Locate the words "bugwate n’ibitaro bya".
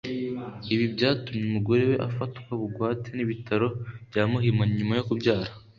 2.61-4.23